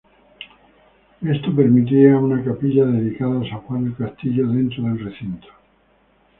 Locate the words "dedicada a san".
2.85-3.59